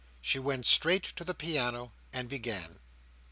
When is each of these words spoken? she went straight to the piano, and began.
she 0.19 0.39
went 0.39 0.65
straight 0.65 1.03
to 1.15 1.23
the 1.23 1.35
piano, 1.35 1.91
and 2.11 2.27
began. 2.27 2.79